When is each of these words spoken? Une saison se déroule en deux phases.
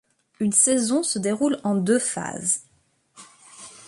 Une 0.39 0.51
saison 0.51 1.03
se 1.03 1.19
déroule 1.19 1.59
en 1.63 1.75
deux 1.75 1.99
phases. 1.99 2.63